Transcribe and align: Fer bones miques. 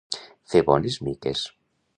Fer 0.53 0.63
bones 0.71 0.99
miques. 1.09 1.47